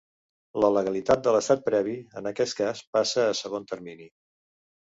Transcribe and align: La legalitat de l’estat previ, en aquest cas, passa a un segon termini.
La 0.63 0.69
legalitat 0.77 1.21
de 1.27 1.33
l’estat 1.35 1.61
previ, 1.67 1.95
en 2.21 2.31
aquest 2.31 2.57
cas, 2.63 2.81
passa 2.97 3.27
a 3.27 3.35
un 3.35 3.41
segon 3.45 3.73
termini. 3.75 4.09